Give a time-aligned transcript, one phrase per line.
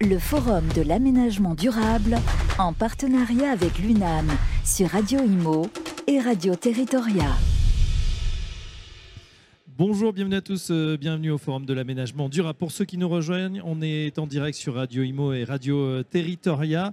[0.00, 2.16] le Forum de l'aménagement durable
[2.58, 4.26] en partenariat avec l'UNAM
[4.64, 5.68] sur Radio Imo
[6.06, 7.30] et Radio Territoria.
[9.78, 12.58] Bonjour, bienvenue à tous, euh, bienvenue au Forum de l'aménagement durable.
[12.58, 16.02] Pour ceux qui nous rejoignent, on est en direct sur Radio Imo et Radio euh,
[16.02, 16.92] Territoria.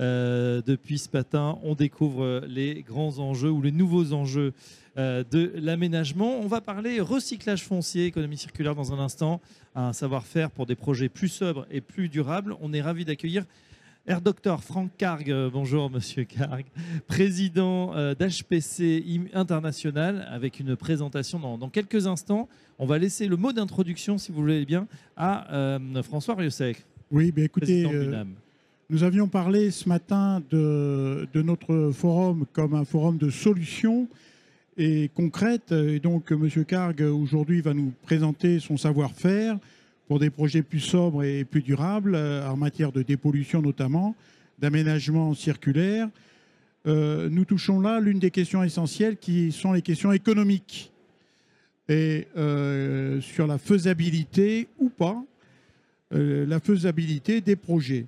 [0.00, 4.52] Euh, depuis ce matin, on découvre les grands enjeux ou les nouveaux enjeux
[4.96, 6.40] de l'aménagement.
[6.40, 9.40] On va parler recyclage foncier, économie circulaire dans un instant,
[9.74, 12.56] un savoir-faire pour des projets plus sobres et plus durables.
[12.60, 13.44] On est ravi d'accueillir
[14.06, 16.64] Air Docteur Franck Carg, bonjour Monsieur Carg,
[17.06, 22.48] président d'HPC International, avec une présentation dans, quelques instants.
[22.78, 26.84] On va laisser le mot d'introduction, si vous voulez bien, à François Riosec.
[27.10, 28.24] Oui, bien écoutez, euh,
[28.90, 34.08] nous avions parlé ce matin de, notre forum comme un forum de solutions
[34.76, 35.70] et concrètes.
[35.70, 39.58] Et donc, Monsieur Carg, aujourd'hui, va nous présenter son savoir-faire
[40.08, 44.16] pour des projets plus sobres et plus durables, euh, en matière de dépollution notamment,
[44.58, 46.08] d'aménagement circulaire.
[46.88, 50.90] Euh, nous touchons là l'une des questions essentielles qui sont les questions économiques
[51.88, 55.22] et euh, sur la faisabilité ou pas,
[56.12, 58.06] la faisabilité des projets.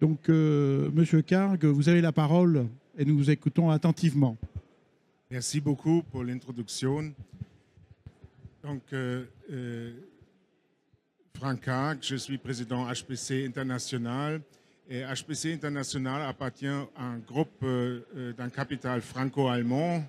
[0.00, 4.36] Donc, Monsieur Carg, vous avez la parole et nous vous écoutons attentivement.
[5.30, 7.12] Merci beaucoup pour l'introduction.
[8.62, 8.82] Donc,
[11.34, 14.40] Franck Haag, je suis président HPC International.
[14.92, 20.02] Et HPC International appartient à un groupe euh, euh, d'un capital franco-allemand,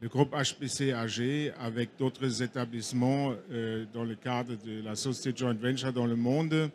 [0.00, 5.54] le groupe HPC AG, avec d'autres établissements euh, dans le cadre de la société joint
[5.54, 6.70] venture dans le monde.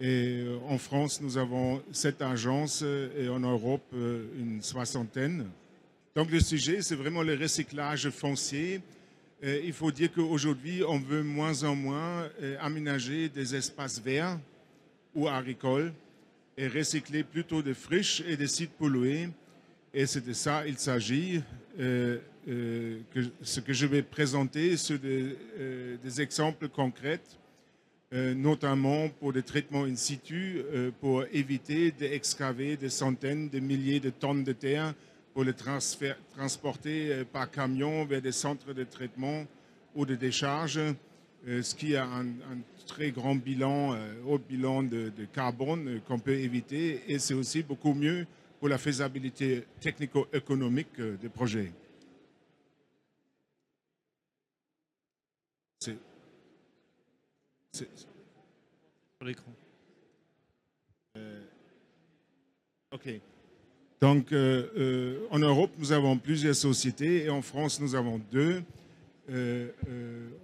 [0.00, 5.46] Et en France, nous avons sept agences et en Europe, une soixantaine.
[6.16, 8.80] Donc le sujet, c'est vraiment le recyclage foncier
[9.44, 14.38] euh, il faut dire qu'aujourd'hui, on veut moins en moins euh, aménager des espaces verts
[15.14, 15.92] ou agricoles
[16.56, 19.28] et recycler plutôt des friches et des sites pollués.
[19.92, 21.42] Et c'est de ça il s'agit.
[21.78, 22.18] Euh,
[23.42, 25.36] ce que je vais présenter, c'est des,
[26.02, 27.20] des, exemples concrets,
[28.14, 30.62] notamment pour des traitements in situ,
[31.00, 34.94] pour éviter d'excaver des centaines de milliers de tonnes de terre
[35.34, 39.44] pour les transporter euh, par camion vers des centres de traitement
[39.94, 42.26] ou de décharge, euh, ce qui a un,
[42.86, 47.02] très grand bilan, euh, haut bilan de, carbone qu'on peut éviter.
[47.08, 48.26] Et c'est aussi beaucoup mieux
[48.60, 51.72] pour la faisabilité technico-économique des projets.
[55.80, 55.96] C'est
[59.22, 59.52] l'écran.
[62.92, 63.20] OK.
[64.00, 68.62] Donc, euh, euh, en Europe, nous avons plusieurs sociétés et en France, nous avons deux.
[69.30, 69.68] Euh,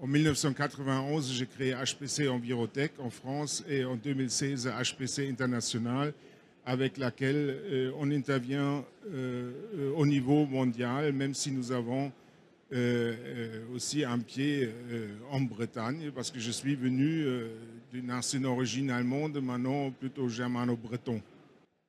[0.00, 6.14] en 1991, j'ai créé HPC Envirotech en France et en 2016, HPC International,
[6.64, 8.84] avec laquelle on intervient
[9.96, 12.10] au niveau mondial, même si nous avons
[13.74, 14.70] aussi un pied
[15.30, 17.26] en Bretagne, parce que je suis venu
[17.92, 21.20] d'une ancienne origine allemande, maintenant plutôt germano-breton.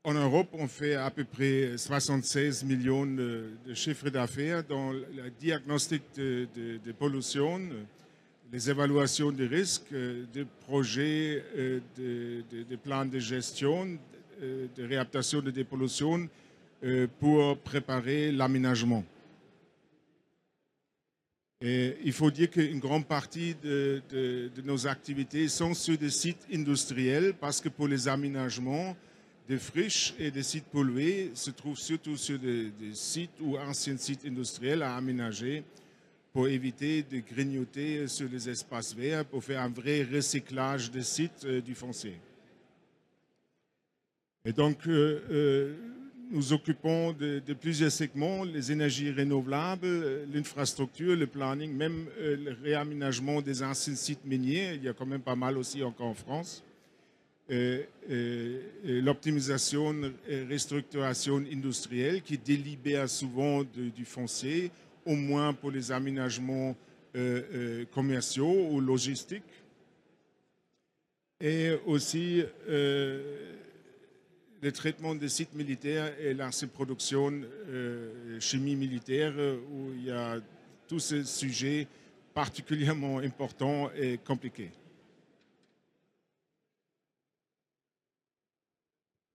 [0.04, 6.02] En Europe, on fait à peu près 76 millions de, chiffres d'affaires dans le diagnostic
[6.16, 7.62] de, pollution,
[8.52, 9.94] les évaluations des risques,
[10.34, 11.44] des projets,
[11.96, 14.00] des plans de gestion,
[14.42, 16.28] de réadaptation de dépollution
[16.84, 19.04] euh, pour préparer l'aménagement.
[21.64, 27.36] Il faut dire qu'une grande partie de, de, nos activités sont sur des sites industriels
[27.40, 28.96] parce que pour les aménagements,
[29.48, 34.26] des friches et des sites pollués se trouvent surtout sur des, sites ou anciens sites
[34.26, 35.64] industriels à aménager
[36.34, 41.44] pour éviter de grignoter sur les espaces verts, pour faire un vrai recyclage des sites
[41.44, 42.18] euh, du foncier.
[44.46, 45.76] Et donc, euh, euh,
[46.32, 53.62] nous occupons de, plusieurs segments, les énergies renouvelables, l'infrastructure, le planning, même le réaménagement des
[53.62, 54.76] anciens sites miniers.
[54.76, 56.64] Il y a quand même pas mal aussi encore en France
[58.88, 64.72] l'optimisation et restructuration industrielle qui délibère souvent du foncier,
[65.06, 66.76] au moins pour les aménagements
[67.16, 69.44] euh, euh, commerciaux ou logistiques.
[71.42, 73.56] Et aussi euh,
[74.62, 77.42] le traitement des sites militaires et la production
[78.40, 79.34] chimie militaire
[79.72, 80.40] où il y a
[80.88, 81.88] tous ces sujets
[82.34, 84.72] particulièrement importants et compliqués.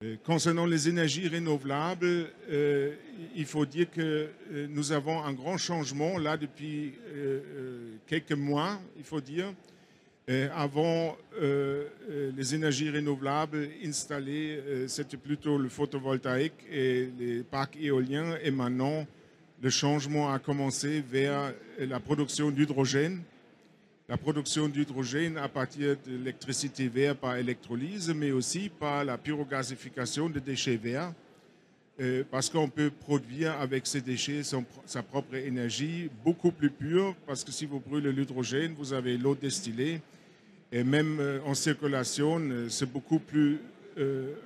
[0.04, 2.94] Euh, concernant les énergies renouvelables, euh,
[3.34, 6.92] il faut dire que euh, nous avons un grand changement là depuis
[8.06, 9.54] quelques mois, il faut dire.
[10.54, 18.36] Avant, les énergies renouvelables installées, c'était plutôt le photovoltaïque et les parcs éoliens.
[18.42, 19.06] Et maintenant,
[19.62, 23.22] le changement a commencé vers la production d'hydrogène.
[24.08, 30.28] La production d'hydrogène à partir de l'électricité verte par électrolyse, mais aussi par la pyrogasification
[30.28, 31.12] de déchets verts.
[31.98, 37.42] Euh, parce qu'on peut produire avec ces déchets sa propre énergie beaucoup plus pure, parce
[37.42, 40.02] que si vous brûlez l'hydrogène, vous avez l'eau distillée,
[40.72, 43.60] et même euh, en circulation, euh, c'est beaucoup plus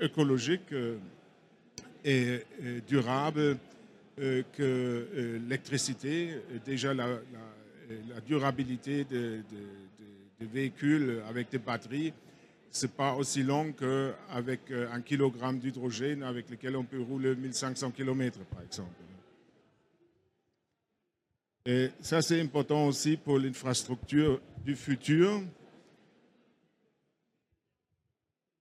[0.00, 0.72] écologique
[2.04, 2.38] et
[2.86, 3.58] durable
[4.16, 5.08] que
[5.40, 6.36] l'électricité.
[6.64, 7.08] Déjà, la,
[8.24, 9.42] durabilité des
[10.40, 12.12] véhicules avec des batteries
[12.70, 17.90] c'est pas aussi long qu'avec euh, un kilogramme d'hydrogène avec lequel on peut rouler 1500
[17.90, 18.90] km, par exemple.
[21.66, 25.42] Et ça, c'est important aussi pour l'infrastructure du futur.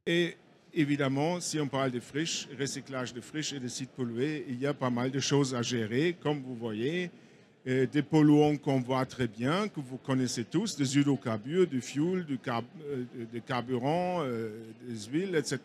[0.05, 0.35] Et
[0.73, 4.67] évidemment, si on parle de friches, recyclage de friches et de sites pollués, il y
[4.67, 7.11] a pas mal de choses à gérer, comme vous voyez
[7.65, 12.39] des polluants qu'on voit très bien, que vous connaissez tous, des hydrocarbures, du fuel, du
[12.47, 14.49] euh, des carburants, euh,
[14.87, 15.59] des huiles, etc.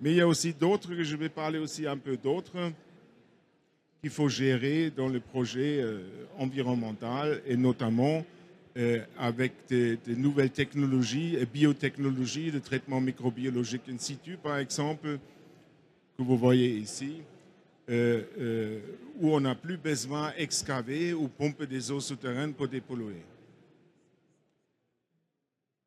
[0.00, 2.72] Mais il y a aussi d'autres, que je vais parler aussi un peu d'autres,
[4.00, 6.00] qu'il faut gérer dans le projet euh,
[6.38, 8.24] environnemental et notamment
[9.18, 15.18] avec des, nouvelles technologies et biotechnologies de traitement microbiologique in situ, par exemple,
[16.16, 17.22] que vous voyez ici.
[17.90, 18.80] Euh, euh,
[19.18, 23.16] où on n'a plus besoin d'excaver ou pomper des eaux souterraines pour dépolluer.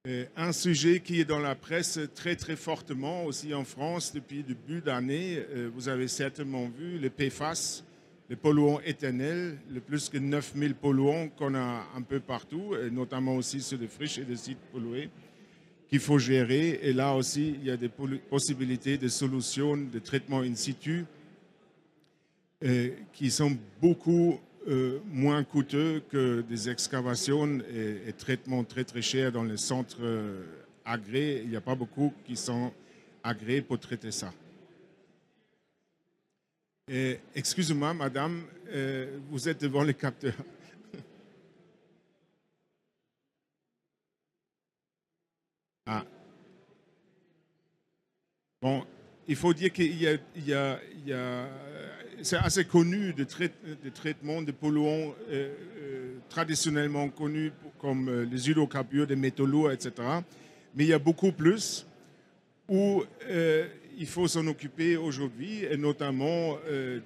[0.07, 4.38] Euh, un sujet qui est dans la presse très très fortement aussi en France depuis
[4.38, 7.83] le début d'année, vous avez certainement vu les PFAS,
[8.29, 13.35] les polluants éternels, le plus que 9000 polluants qu'on a un peu partout, et notamment
[13.35, 15.09] aussi sur les friches et les sites pollués
[15.93, 16.79] qu'il faut gérer.
[16.81, 21.05] Et là aussi, il y a des possibilités de solutions de traitement in situ
[22.63, 29.31] euh, qui sont beaucoup euh, moins coûteux que des excavations et, traitements très très chers
[29.31, 30.43] dans les centres euh,
[30.85, 31.41] agréés.
[31.43, 32.71] Il n'y a pas beaucoup qui sont
[33.21, 34.33] agréés pour traiter ça.
[36.88, 38.44] Excusez-moi, madame,
[39.30, 40.33] vous êtes devant le capteur.
[45.85, 46.03] ah.
[48.62, 48.85] Bon,
[49.27, 50.80] il faut dire qu'il y, a,
[52.21, 53.24] c'est assez connu de,
[53.89, 59.91] traitements de polluants euh, euh, traditionnellement connus comme euh, les hydrocarbures, les métaux lourds, etc.
[60.75, 61.85] Mais il y a beaucoup plus
[62.69, 63.03] où
[63.98, 66.57] il faut s'en occuper aujourd'hui, et notamment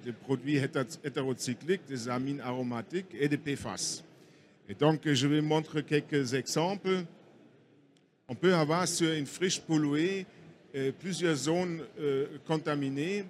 [0.04, 0.56] des produits
[1.04, 4.02] hétérocycliques, des amines aromatiques et des PFAS.
[4.68, 7.04] Et donc, je vais montrer quelques exemples.
[8.28, 10.26] On peut avoir sur une friche polluée
[10.98, 11.82] plusieurs zones
[12.46, 13.24] contaminées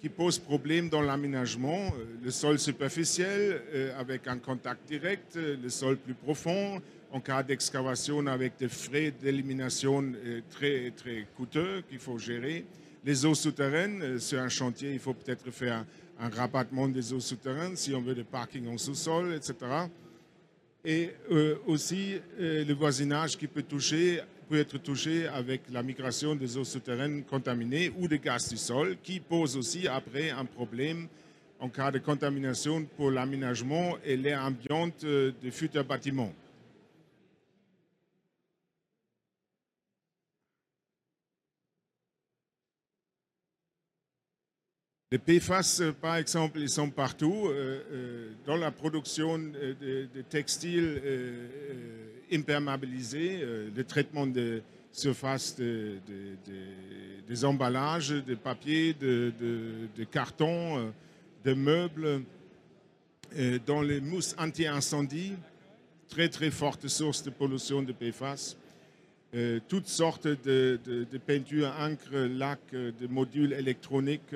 [0.00, 1.92] qui pose problème dans l'aménagement.
[1.98, 6.80] Euh, le sol superficiel euh, avec un contact direct, euh, le sol plus profond,
[7.12, 10.12] en cas d'excavation avec des frais d'élimination
[10.48, 12.64] très, très coûteux qu'il faut gérer.
[13.04, 15.84] Les eaux souterraines, sur un chantier, il faut peut-être faire
[16.18, 19.54] un, rabattement des eaux souterraines si on veut des parkings en sous-sol, etc.
[20.84, 21.10] Et
[21.66, 24.20] aussi le voisinage qui peut toucher
[24.50, 28.96] peut être touché avec la migration des eaux souterraines contaminées ou des gaz du sol,
[29.00, 31.06] qui pose aussi après un problème
[31.60, 36.32] en cas de contamination pour l'aménagement et l'air ambiant euh, de futurs bâtiments.
[45.12, 47.48] Les PFAS, par exemple, ils sont partout.
[47.48, 51.00] Euh, euh, dans la production de, textiles,
[52.32, 54.62] imperméabiliser, euh, le traitement de
[54.92, 59.32] surface des emballages, de papier, de,
[60.10, 60.90] carton, euh,
[61.44, 62.22] de meubles,
[63.36, 65.34] euh, dans les mousses anti-incendie,
[66.08, 68.56] très très forte source de pollution de PFAS.
[69.68, 70.78] toutes sortes de,
[71.24, 74.34] peintures, encre, lac, de modules électroniques,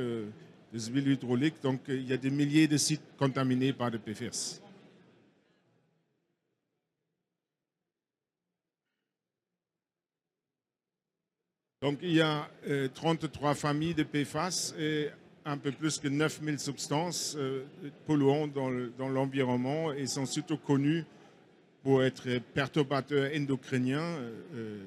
[0.75, 1.63] des huiles hydrauliques.
[1.63, 4.61] Donc il y a des milliers de sites contaminés par des PFAS.
[11.81, 12.49] Donc il y a
[12.95, 15.11] 33 euh, familles de PFAS et
[15.45, 17.65] un peu plus que 9000 substances euh,
[18.07, 21.05] polluantes dans l'environnement et sont surtout connues
[21.83, 24.17] pour être perturbateurs endocriniens.
[24.55, 24.79] Euh,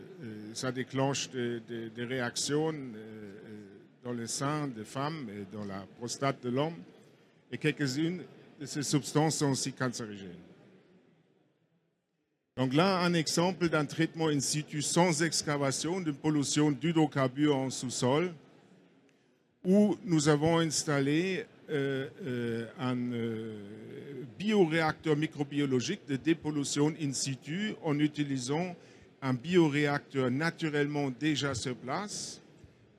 [0.54, 2.74] ça déclenche des, réactions
[4.08, 6.78] dans le sein des femmes et dans la prostate de l'homme.
[7.52, 8.22] Et quelques-unes
[8.58, 10.46] de ces substances sont aussi cancérigènes.
[12.56, 18.34] Donc là, un exemple d'un traitement in situ sans excavation de pollution d'hydrocarbures en sous-sol,
[19.66, 23.58] où nous avons installé euh, euh, un euh,
[24.40, 28.74] bioréacteur microbiologique de dépollution in situ en utilisant
[29.22, 32.42] un bioréacteur naturellement déjà sur place,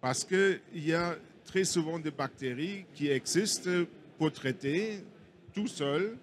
[0.01, 3.85] parce qu'il y a très souvent des bactéries qui existent
[4.19, 5.05] pour traiter
[5.55, 6.17] tout seul,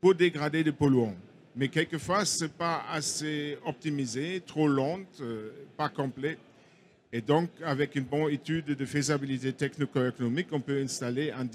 [0.00, 1.16] pour dégrader des polluants
[1.54, 6.38] mais quelquefois, ce n'est pas assez optimisé, trop lente, euh, pas complet.
[7.12, 11.46] Et donc, avec une bonne étude de faisabilité technico-économique, on peut installer un,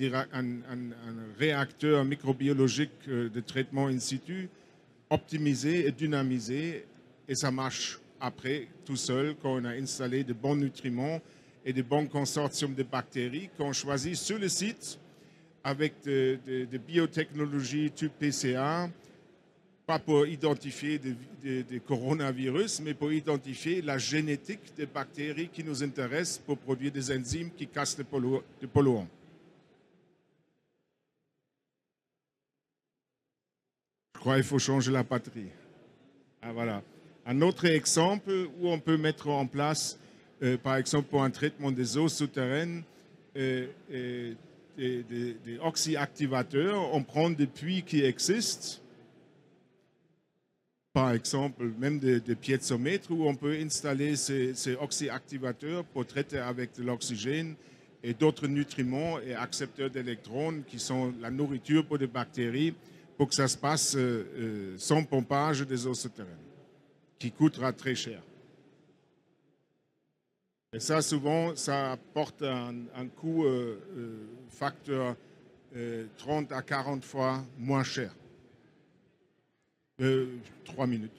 [1.40, 4.50] réacteur microbiologique euh, de traitement in situ,
[5.10, 6.86] optimisé et dynamisé,
[7.28, 11.22] et ça marche après tout seul quand on a installé de bons nutriments
[11.66, 15.00] et de bons consortiums de bactéries qu'on choisit sur le site
[15.64, 18.90] avec des de biotechnologies type PCA,
[19.86, 26.40] pas pour identifier des, coronavirus, mais pour identifier la génétique des bactéries qui nous intéressent
[26.40, 29.08] pour produire des enzymes qui cassent les, polluants.
[34.16, 35.52] Je crois qu'il faut changer la batterie.
[36.42, 36.82] Ah, voilà.
[37.30, 40.00] Un autre exemple où on peut mettre en place,
[40.42, 42.84] euh, par exemple pour un traitement des eaux souterraines,
[43.36, 44.34] euh, euh,
[44.78, 46.94] des, oxyactivateurs.
[46.96, 48.82] On prend des puits qui existent
[50.94, 56.76] par exemple, même des, des piézomètres où on peut installer ces, oxyactivateurs pour traiter avec
[56.76, 57.54] de l'oxygène
[58.02, 62.74] et d'autres nutriments et accepteurs d'électrons qui sont la nourriture pour des bactéries
[63.16, 63.96] pour que ça se passe
[64.78, 66.47] sans pompage des eaux souterraines,
[67.20, 68.22] qui coûtera très cher.
[70.74, 73.80] Et ça, souvent, ça apporte un, coût euh,
[74.50, 75.16] facteur
[76.18, 78.14] 30 à 40 fois moins cher.
[80.00, 80.28] Euh,
[80.86, 81.12] minutes.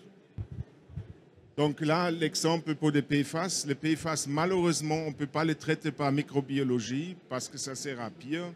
[1.56, 3.64] Donc là, l'exemple pour les PFAS.
[3.66, 8.00] Les PFAS, malheureusement, on ne peut pas les traiter par microbiologie parce que ça sert
[8.00, 8.52] à pire.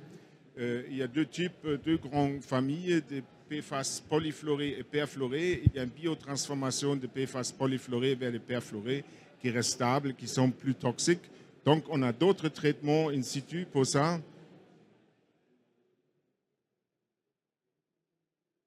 [0.58, 3.22] Euh, il y a deux types, deux grandes familles de
[3.60, 5.62] PFAS polyfluorés et perfluorés.
[5.66, 9.04] Il y a une biotransformation de PFAS polyfluorés vers les perfluorés
[9.40, 11.30] qui restent stables, qui sont plus toxiques.
[11.64, 14.20] Donc, on a d'autres traitements in situ pour ça.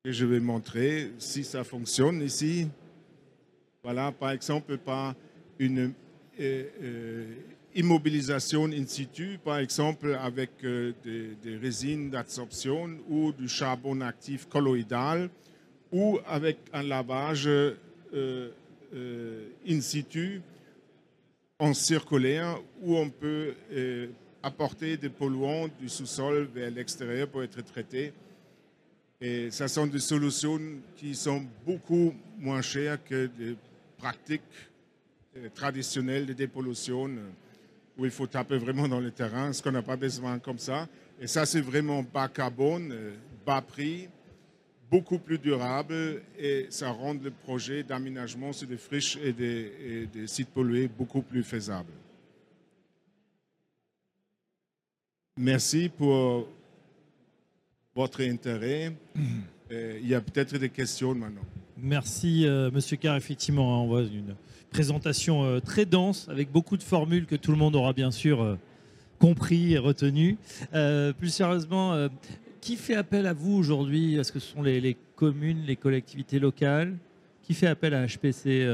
[0.08, 2.68] je vais montrer si ça fonctionne ici.
[3.82, 5.16] Voilà, par exemple, par
[5.58, 5.94] une
[6.40, 7.36] euh, euh,
[7.76, 15.30] immobilisation in situ, par exemple avec euh, des, résines d'absorption ou du charbon actif colloïdal,
[15.92, 17.48] ou avec un lavage
[18.14, 20.42] in situ
[21.60, 23.54] en circulaire où on peut
[24.46, 28.14] apporter des polluants du sous-sol vers l'extérieur pour être traités.
[29.20, 30.60] Et ce sont des solutions
[30.98, 33.56] qui sont beaucoup moins chères que des
[33.98, 34.42] pratiques
[35.38, 37.08] euh, traditionnelles de dépollution.
[37.08, 37.30] euh,
[37.98, 40.88] où il faut taper vraiment dans le terrain, ce qu'on n'a pas besoin comme ça.
[41.20, 43.14] Et ça, c'est vraiment bas carbone, euh,
[43.46, 44.10] bas prix,
[44.90, 50.28] beaucoup plus durable et ça rend le projet d'aménagement sur des friches et des, des
[50.28, 51.92] sites pollués beaucoup plus faisable.
[55.38, 56.48] Merci pour
[57.94, 58.94] votre intérêt.
[59.72, 61.42] Euh, il y a peut-être des questions maintenant.
[61.78, 63.18] Merci, euh, Monsieur Carr.
[63.18, 64.36] Effectivement, on voit une
[64.70, 68.58] présentation euh, très dense avec beaucoup de formules que tout le monde aura bien sûr
[69.20, 70.38] compris et retenu.
[71.18, 72.10] plus sérieusement,
[72.62, 74.16] qui fait appel à vous aujourd'hui?
[74.16, 76.96] Est-ce que ce sont les, communes, les collectivités locales?
[77.44, 78.68] Qui fait appel à HPC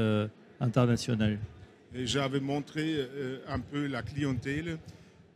[0.60, 1.38] international?
[1.94, 3.06] J'avais montré
[3.48, 4.78] un peu la clientèle.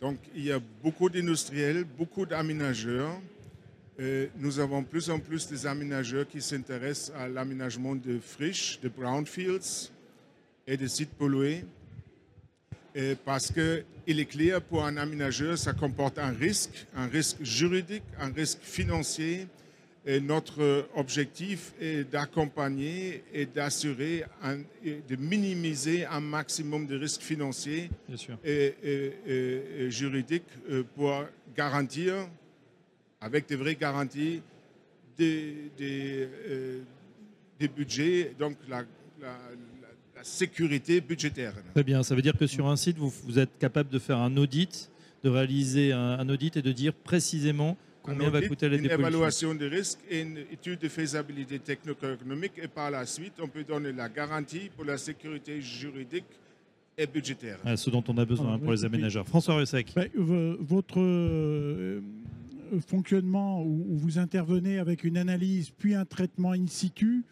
[0.01, 3.21] Donc, il y a beaucoup d'industriels, beaucoup d'aménageurs
[3.99, 9.91] nous avons plus en plus des aménageurs qui s'intéressent à l'aménagement de friches, de brownfields
[10.67, 11.65] et de sites pollués.
[13.25, 18.33] parce qu'il est clair pour un aménageur, ça comporte un risque, un risque juridique, un
[18.33, 19.47] risque financier.
[20.09, 24.25] Et notre objectif est d'accompagner et d'assurer,
[24.85, 27.91] de minimiser un maximum de risques financiers
[28.45, 28.75] et,
[29.27, 31.25] et, juridiques euh, pour
[31.57, 32.29] garantir
[33.27, 34.41] avec des vraies garanties,
[35.19, 36.81] des, des, euh,
[37.77, 38.85] budgets, donc la,
[40.23, 41.53] sécurité budgétaire.
[41.75, 44.19] Très bien, ça veut dire que sur un site, vous, vous êtes capable de faire
[44.19, 44.91] un audit,
[45.23, 48.77] de réaliser un, audit et de dire précisément combien va coûter la.
[48.77, 53.49] Une évaluation de risque et une étude de faisabilité technico-économique et par la suite, on
[53.49, 56.25] peut donner la garantie pour la sécurité juridique
[56.97, 57.59] et budgétaire.
[57.65, 59.27] Ah, ce dont on a besoin pour les aménageurs.
[59.29, 59.93] François Russec.
[59.95, 62.01] Ben, votre euh,
[62.87, 67.25] fonctionnement où, vous intervenez avec une analyse puis un traitement in situ,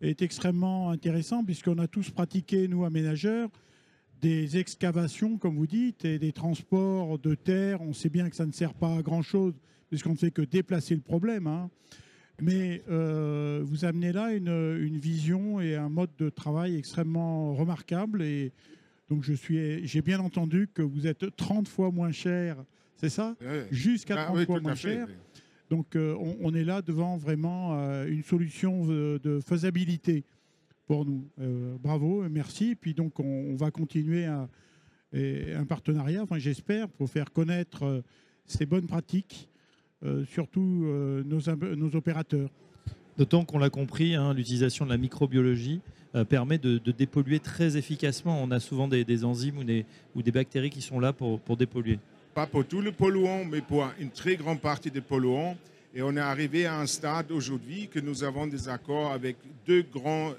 [0.00, 3.50] est extrêmement intéressant puisqu'on a tous pratiqué, nous, aménageurs,
[4.20, 7.80] des excavations, comme vous dites, et des transports de terre.
[7.80, 9.54] On sait bien que ça ne sert pas à grand-chose
[9.88, 11.46] puisqu'on ne fait que déplacer le problème.
[11.46, 11.70] Hein.
[12.40, 18.22] Mais euh, vous amenez là une, vision et un mode de travail extrêmement remarquable.
[18.22, 18.52] Et
[19.10, 22.56] donc, j'ai bien entendu que vous êtes 30 fois moins cher,
[23.00, 23.36] c'est ça
[23.70, 25.08] Jusqu'à 30 ah fois moins cher.
[25.68, 30.24] Donc, euh, on, est là devant vraiment euh, une solution de faisabilité
[30.86, 31.28] pour nous.
[31.78, 32.70] bravo, merci.
[32.70, 38.02] Et puis, donc, on, va continuer un partenariat, enfin, j'espère, pour faire connaître
[38.46, 39.48] ces bonnes pratiques
[40.02, 42.48] euh, surtout euh, nos, opérateurs.
[43.18, 45.82] D'autant qu'on l'a compris, hein, l'utilisation de la microbiologie
[46.14, 48.42] euh, permet de, dépolluer très efficacement.
[48.42, 51.58] On a souvent des, enzymes ou des, ou des, bactéries qui sont là pour, pour
[51.58, 51.98] dépolluer.
[52.34, 55.56] Pas pour tous les polluants, mais pour une très grande partie des polluants.
[55.94, 59.82] Et on est arrivé à un stade aujourd'hui que nous avons des accords avec deux
[59.82, 60.36] grandes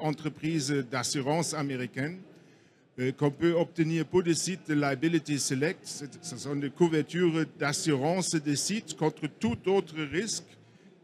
[0.00, 2.18] entreprises d'assurance américaines
[2.98, 5.86] euh, qu'on peut obtenir pour des sites de Liability Select.
[6.22, 10.46] Ce sont des couvertures d'assurance des sites contre tout autre risque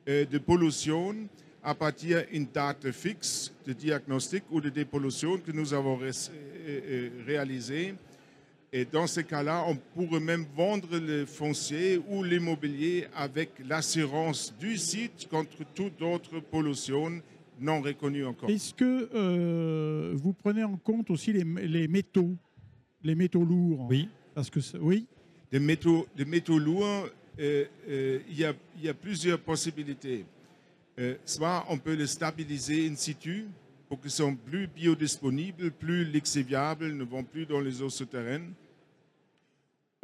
[0.08, 1.14] euh, de pollution
[1.62, 7.94] à partir d'une date fixe de diagnostic ou de dépollution que nous avons euh, réalisé.
[8.74, 14.78] Et dans ce cas-là, on pourrait même vendre le foncier ou l'immobilier avec l'assurance du
[14.78, 17.20] site contre toute autre pollution
[17.60, 18.48] non reconnu encore.
[18.48, 21.44] Est-ce que euh, vous prenez en compte aussi les,
[21.86, 22.34] métaux,
[23.02, 23.86] les métaux lourds?
[23.90, 24.08] Oui.
[24.34, 25.06] Parce que oui.
[25.50, 30.24] Des métaux, des métaux lourds, euh, euh, il y, a, plusieurs possibilités.
[31.26, 33.48] soit on peut les stabiliser in situ
[33.86, 38.54] pour qu'ils soient plus biodisponibles, plus lixiviables, ne vont plus dans les eaux souterraines.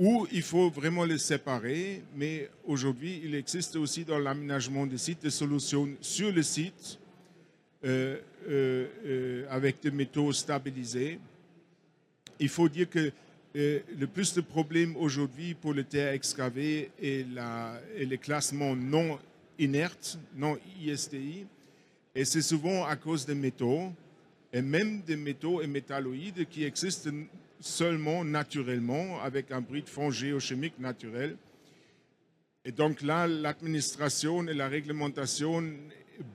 [0.00, 5.22] Ou il faut vraiment les séparer, mais aujourd'hui, il existe aussi dans l'aménagement des sites
[5.22, 7.00] des solutions sur le site
[7.84, 11.18] euh, euh, euh, avec des métaux stabilisés.
[12.38, 13.10] Il faut dire que
[13.54, 19.18] le plus de problèmes aujourd'hui pour les terres excavées est, la, le classement non
[19.58, 21.44] inerte, non ISTI.
[22.14, 23.92] Et c'est souvent à cause des métaux,
[24.52, 27.10] et même des métaux et métalloïdes qui existent
[27.60, 31.36] seulement naturellement avec un bris de fond géochimique naturel.
[32.64, 35.64] Et donc là, l'administration et la réglementation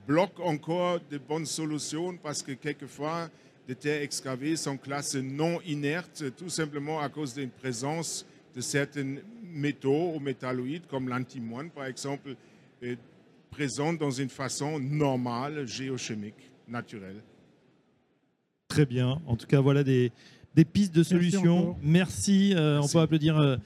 [0.06, 3.30] bloque encore de bonnes solutions parce que quelquefois,
[3.68, 9.16] des terres excavées sont classées non inertes, tout simplement à cause d'une présence de certains
[9.42, 12.36] métaux ou métalloïdes, comme l'antimoine par exemple,
[13.50, 17.22] présents dans une façon normale, géochimique, naturelle.
[18.68, 19.22] Très bien.
[19.26, 20.10] En tout cas, voilà des,
[20.54, 21.76] des pistes de solutions.
[21.82, 22.54] Merci.
[22.54, 23.38] Euh, on peut applaudir.
[23.38, 23.56] Euh,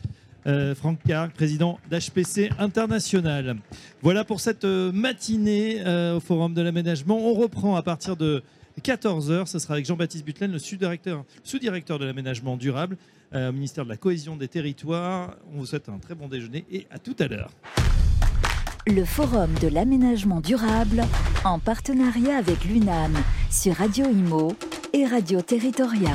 [0.46, 3.56] euh, Franck Carr, président d'HPC International.
[4.00, 7.18] Voilà pour cette matinée euh, au Forum de l'aménagement.
[7.18, 8.42] On reprend à partir de
[8.82, 9.46] 14h.
[9.46, 12.96] Ce sera avec Jean-Baptiste Butlen, le sous-directeur sous -directeur de l'aménagement durable
[13.34, 15.36] au ministère de la Cohésion des Territoires.
[15.52, 17.50] On vous souhaite un très bon déjeuner et à tout à l'heure.
[18.86, 21.04] Le Forum de l'aménagement durable
[21.44, 23.12] en partenariat avec l'UNAM
[23.50, 24.56] sur Radio Imo
[24.94, 26.14] et Radio Territoria.